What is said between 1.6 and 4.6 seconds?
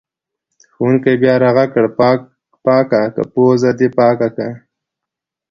کړ: پاکه که پوزه دې پاکه که!